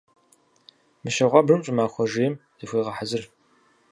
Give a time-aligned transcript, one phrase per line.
[1.01, 3.23] Мыщэ гъуабжэм щӀымахуэ жейм зыхуегъэхьэзыр.